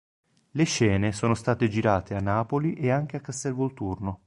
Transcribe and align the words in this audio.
Le 0.53 0.63
scene 0.63 1.11
sono 1.11 1.35
state 1.35 1.67
girate 1.69 2.15
a 2.15 2.19
Napoli 2.21 2.73
e 2.73 2.89
anche 2.89 3.17
a 3.17 3.21
Castel 3.21 3.53
Volturno. 3.53 4.19